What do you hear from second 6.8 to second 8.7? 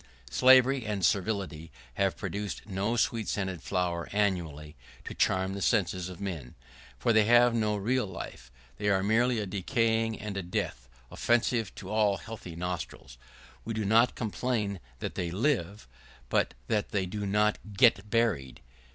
for they have no real life: